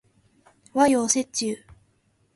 [0.73, 1.55] 和洋折衷